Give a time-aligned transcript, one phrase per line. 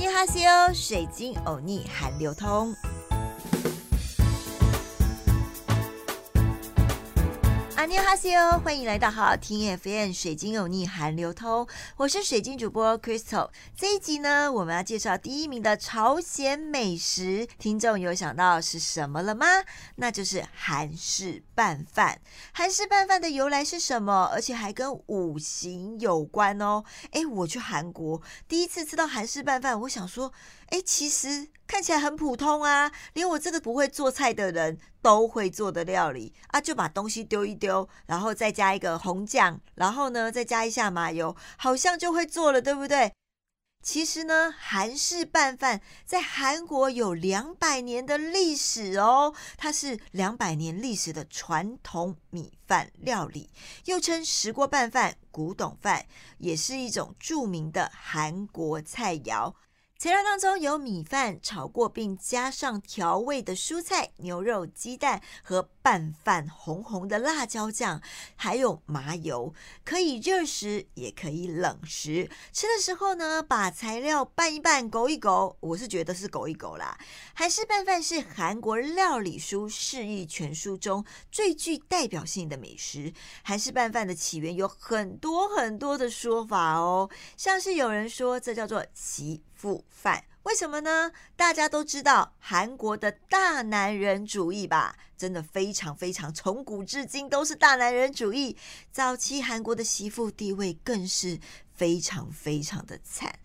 [0.00, 2.74] 尼哈西欧，水晶欧尼韩流通。
[7.80, 13.48] 阿尼哈西欧，欢迎来到好好听 FM 水晶有逆韩流通，我是水晶主播 Crystal。
[13.74, 19.46] 这一集呢，我们要介绍第一名的朝鲜美食，听众有想到是什么了吗？
[19.96, 22.20] 那就是韩式拌饭。
[22.52, 24.28] 韩式拌饭的由来是什么？
[24.30, 26.84] 而且还跟五行有关哦。
[27.12, 30.30] 诶，我去韩国第一次吃到韩式拌饭，我想说，
[30.68, 31.48] 诶，其实。
[31.70, 43.12] 看起来很普通啊，连我这个不会做菜的人都会做的料理啊，就把东西丢一丢，然后再加一个红酱，然后呢再加一下麻油，好像就会做了，对不对？
[43.84, 53.48] 其实呢，韩式拌饭在韩国有两百年的历史哦，它是两百年历史的传统米饭料理，
[53.84, 56.04] 又称石锅拌饭、古董饭，
[56.38, 59.54] 也是一种著名的韩国菜肴。
[60.00, 68.00] 材料当中有米饭炒过，并加上调味的蔬菜、牛肉、鸡蛋和拌饭红红的辣椒酱，
[68.34, 69.52] 还有麻油，
[69.84, 72.30] 可以热食也可以冷食。
[72.50, 76.98] 吃的时候呢，把材料拌一拌，勾一勾，我是觉得是勾一勾啦。
[77.34, 83.12] 韩式拌饭是韩国料理书释义全书中最具代表性的美食。
[83.42, 89.42] 韩式拌饭的起源有很多很多的说法哦，像是有人说这叫做奇。
[89.60, 91.12] 复犯为什么呢？
[91.36, 98.56] 大家都知道韩国的大男人主义吧，真的非常非常，从古至今都是大男人主义。
[98.90, 101.38] 早期韩国的媳妇地位更是
[101.74, 103.38] 非常非常的惨。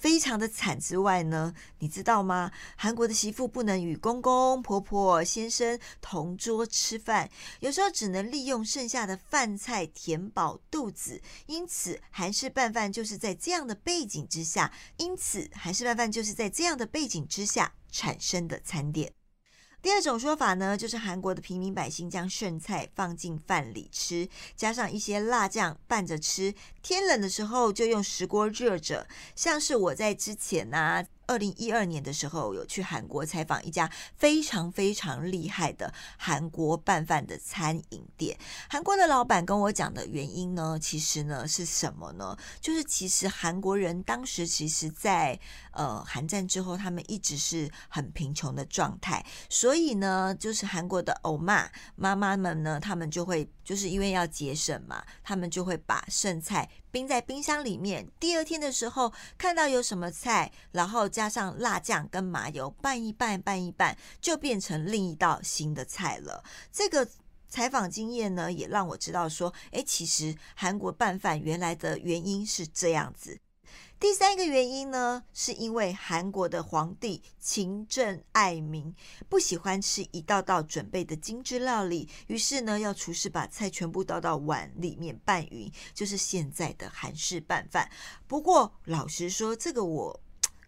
[0.00, 2.50] 非常的惨之外呢，你知道吗？
[2.74, 7.28] 韩国的媳妇不能与公公婆婆、先生同桌吃饭，
[7.60, 11.20] 有时候只能利用剩下的饭菜填饱肚子。
[11.44, 19.19] 因此，韩式拌饭就是在这样的背景之下，因此韩式拌饭就是在这样的背景之下产生的餐点。
[19.82, 26.54] 第二种说法呢，就是韩国的平民百姓将剩菜放进饭里吃，加上一些辣酱拌着吃。
[26.82, 31.04] 天冷的时候就用石锅热着，像是我在之前呢。
[31.30, 38.36] 二零一二年的时候，有去韩国采访一家非常非常厉害的韩国拌饭的餐饮店。
[38.68, 42.36] 韩国的老板跟我讲的原因呢，其实呢是什么呢？
[42.60, 45.38] 就是其实韩国人当时其实，在
[45.70, 56.68] 呃韩战之后，他们一直是很贫穷的状态，所以呢，就是韩国的欧妈妈妈们呢，他们就会就是因为要节省嘛，他们就会把剩菜。
[56.90, 66.42] 冰在冰箱里面，第二天的时候看到有什么菜，然后加上辣酱跟麻油拌一拌，拌一拌，就变成另一道新的菜了。
[66.72, 67.08] 这个
[67.48, 73.38] 采访经验呢，也让我知道说，哎，其实韩国拌饭原来的原因是这样子。
[74.00, 78.94] 第三个原因呢，是因为韩国的皇帝勤政爱民，
[79.28, 87.90] 不喜欢吃一道道准备的精致料理，于是呢，要厨师把菜全部倒到碗里面拌匀，就是现在的韩式拌饭。
[88.26, 90.18] 不过老实说，这个我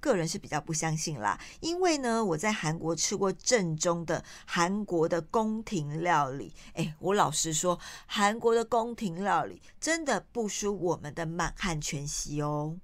[0.00, 12.76] 个人是比较不相信啦，因为呢，我在韩国吃过正宗的韩国的宫廷料理，哎，我老实说，韩国的宫廷料理真的不输我们的满汉全席哦。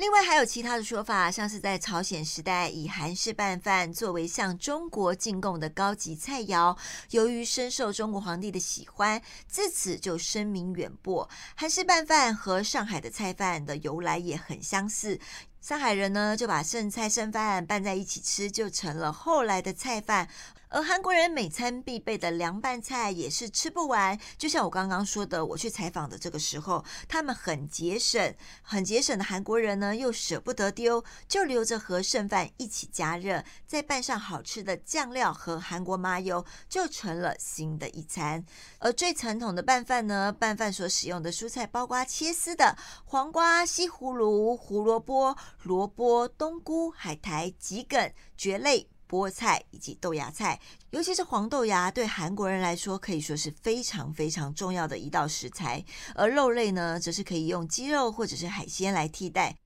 [0.00, 6.74] 另外还有其他的说法，像是在朝鲜时代以韩式拌饭作为向中国进贡的高级菜肴，
[7.10, 11.28] 由于深受中国皇帝的喜欢，自此就声名远播。
[11.54, 15.20] 韩式拌饭和上海的菜饭的由来也很相似。
[15.60, 20.28] 上海人呢，就把剩菜剩饭拌在一起吃，就成了后来的菜饭。
[20.72, 24.16] 而韩国人每餐必备的凉拌菜也是吃不完。
[24.38, 28.32] 就像我刚刚说的，我去采访的这个时候，他们很节省，
[28.62, 38.44] 很节省的韩国人呢，又舍不得丢，就留着和剩饭一起加热，再拌上好吃的酱料和韩国麻油，就成了新的一餐。
[38.78, 45.36] 而最传统的拌饭呢，拌饭所使用的蔬菜包括切丝的黄瓜、西葫芦、胡萝卜。
[45.62, 50.60] 萝卜、冬菇、海苔、桔梗、蕨类、菠菜以及豆芽菜，
[50.90, 55.84] 尤其是黄豆芽，对韩国人来说可以说是非常非常重要的一道食材。
[56.14, 59.56] 而肉类呢，则是可以用鸡肉或者是海鲜来替代。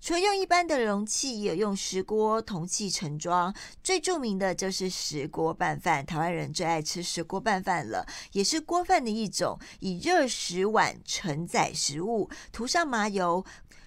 [0.00, 3.54] 除了用一般的容器，也有用石锅、铜器盛装。
[3.82, 9.58] 最著名的就是石锅拌饭，台湾人最爱吃石锅拌饭了，也是锅饭的一种。
[9.80, 13.42] 以热食碗承载食物，涂上麻油。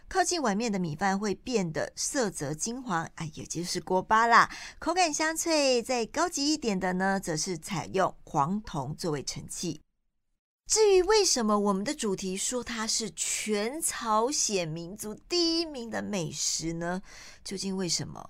[0.09, 4.49] 靠近碗面的米饭会变得色泽金黄，啊，也就是锅巴啦，
[4.79, 5.83] 口感香脆。
[5.83, 9.81] 再高级一点的呢，则是采用黄铜作为盛器。
[10.65, 17.01] 至于为什么我们的主题说它是全朝鲜民族第一名的美食呢？
[17.43, 18.29] 究竟为什么？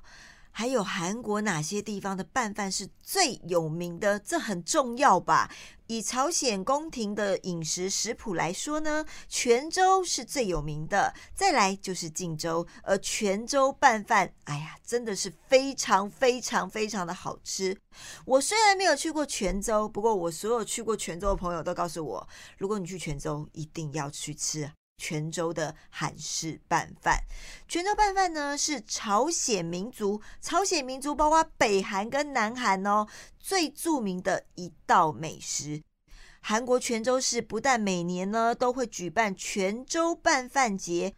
[0.58, 4.18] 还有韩国哪些地方的拌饭是最有名的？
[4.18, 5.52] 这很重要吧？
[5.86, 12.66] 以朝鲜宫廷的饮食食谱来说呢，泉州是最有名的，再来就是晋州。
[12.82, 17.80] 而泉州拌饭，哎呀，真的是非常非常非常的好吃。
[18.26, 22.28] 我虽然没有去过泉州，不过我所有去过泉州的朋友都告诉我，
[22.58, 24.72] 如果你去泉州，一定要去吃。
[24.98, 27.24] 泉州的韩式拌饭，
[27.68, 33.08] 泉州拌饭呢是朝鲜民族，朝鲜民族包括北韩跟南韩哦，
[33.40, 35.82] 最著名的一道美食。
[36.42, 41.14] 韩国泉州市不但每年呢都会举办泉州拌饭节。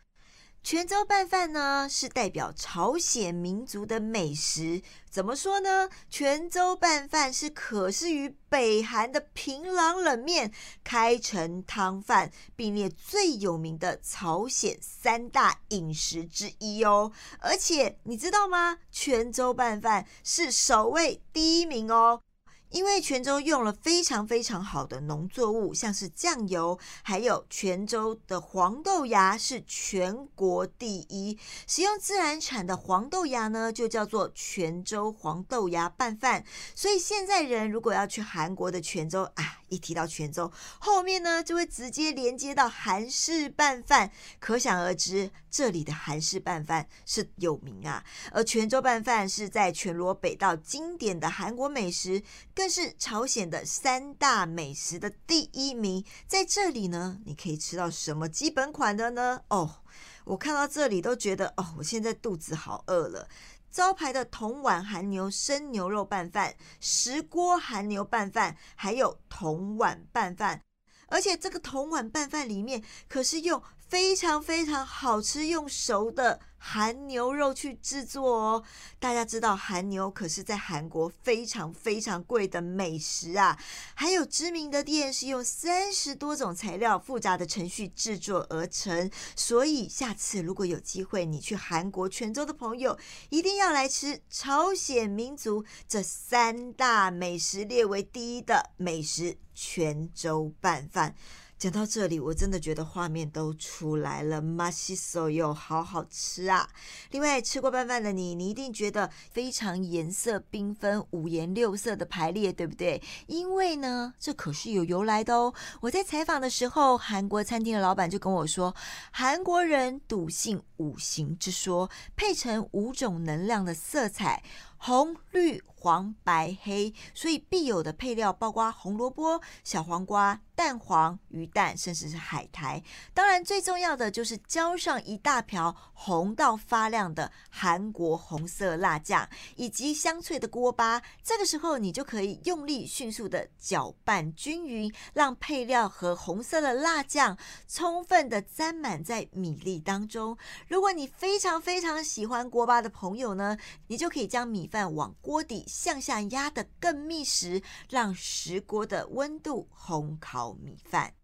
[0.61, 4.81] 泉州拌饭呢，是代表朝鲜民族的美食。
[5.09, 5.89] 怎么说呢？
[6.09, 10.51] 泉州拌饭是可视于北韩的平壤冷面、
[10.83, 17.11] 开城汤饭，并列最有名的朝鲜三大饮食之一哦。
[17.39, 18.77] 而且你知道吗？
[18.91, 22.21] 泉州拌饭是首位第一名哦。
[22.69, 31.37] 因为泉州用了非常非常好的农作物，像是酱油，还有泉州的黄豆芽是全国第一。
[31.67, 36.43] 使用自然产的黄豆芽呢，就叫做泉州黄豆芽拌饭。
[36.75, 48.03] 所以现在人如果要去韩国的泉州啊，一提到泉州，后面呢就会直接连接到韩式拌饭，可想而知这里的韩式拌饭是有名啊。
[48.31, 52.23] 而泉州拌饭是在全罗北道经典的韩国美食。
[52.55, 59.41] 更是朝鲜的三大美食的第一名，在这里呢，你可以吃到什么基本款的呢？
[59.47, 59.81] 哦，
[60.25, 63.29] 我看到这里都觉得，哦，我现在肚子好饿了。
[63.71, 70.63] 招牌的铜碗韩牛生牛肉拌饭、石锅韩牛拌饭，还有铜碗拌饭，
[71.07, 76.39] 而且这个铜碗拌饭里面可是用非常非常好吃、用熟的。
[76.61, 78.63] 韩牛肉去制作哦，
[78.99, 83.57] 大家知道韩牛可是在韩国非常非常贵的美食啊。
[83.95, 92.99] 还有知名的店是用三十多种材料、复杂的程序制作而成，所以下次如果有机会你去韩国泉州的朋友，
[93.29, 101.15] 一定要来吃朝鲜民族这三大美食列为第一的美食——泉州拌饭。
[101.59, 106.69] 讲到这里，我真的觉得画面都出来了，马西手又好好吃啊！
[107.11, 113.03] 另外，吃过拌饭的你，你一定觉得非常颜色缤纷、五颜六色的排列，对不对？
[113.27, 115.53] 因为呢，这可是有由来的哦。
[115.81, 118.73] 我在采访的时候，韩国餐厅的老板就跟我说，
[119.11, 124.41] 韩国人笃信五行之说，配成五种能量的色彩。
[124.79, 132.81] 红、绿、黄、白、黑，所以必有的配料包括红萝卜、小黄瓜、蛋黄、鱼蛋，甚至是海苔。
[133.13, 141.01] 当然，最重要的就是浇上一大瓢红到发亮的韩国红色辣酱，以及香脆的锅巴。
[141.21, 147.37] 这个时候，你就可以用力迅速的搅拌均匀，让配料和红色的辣酱
[147.67, 150.37] 充分的沾满在米粒当中。
[150.69, 154.68] 如果你非常非常喜欢锅巴的朋友呢，你就可以将米。
[154.69, 161.15] 饭往锅底向下压的更密实，让石锅的温度烘烤米饭。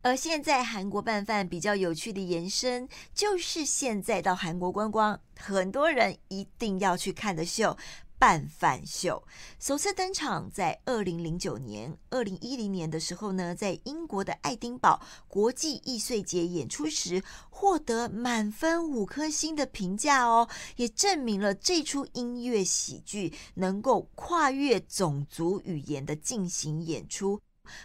[0.00, 7.76] 而现在韩国拌饭比较有趣的延伸，就是现在到韩国观光，很多人一定要去看的秀。
[8.18, 9.22] 半饭秀
[9.60, 27.40] 首次登场在二零零九年、二零一零年的时候呢，在英国的爱丁堡国际易碎节演出时，获得满分五颗星的评价哦，也证明了这出音乐喜剧能够跨越种族语言的进行演出。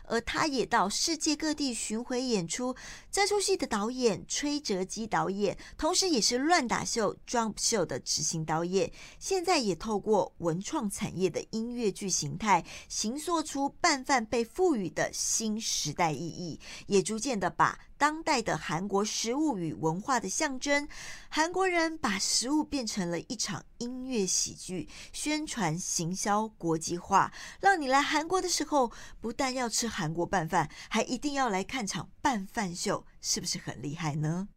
[0.06, 2.76] 而他也到世界各地巡回演出。
[3.12, 8.92] 这出戏的导演崔哲基导演，同时也是乱打秀、Jump 秀的执行导演。
[9.20, 17.80] 现在也透过文创产业的音乐剧形态，形塑出拌饭被赋予的新时代意义，也逐渐的把。
[17.96, 20.86] 当代的韩国食物与文化的象征，
[21.30, 34.48] 韩国人把食物变成了一场音乐喜剧，宣传行销国际化，让你来韩国的时候，不但要吃韩国拌饭，还一定要来看场拌饭秀，是不是很厉害呢？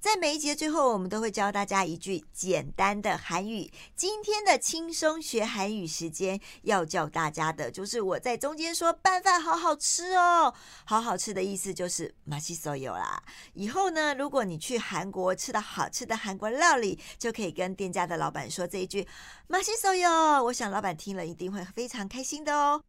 [0.00, 3.68] 在每一集的最后，我们都会教大家一句简单的韩语。
[3.96, 10.54] 今天的轻松学韩语时间要教大家的就是我在中间说拌饭好好吃哦，
[10.84, 13.20] 好好吃的意思就是马西所有啦。
[13.54, 19.04] 以后呢，如果你去韩国吃到好吃的韩国料理，就可以跟店家的老板说这一句
[19.48, 20.08] 马西所有。
[20.44, 22.84] 我想老板听了一定会非常开心的哦。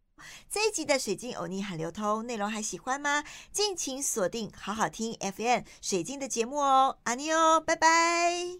[0.49, 3.23] 这一集的水晶欧尼很流通内容还喜欢吗？
[3.51, 8.59] 敬请锁定好好听 FM 水晶的节目哦，阿尼哦，拜拜。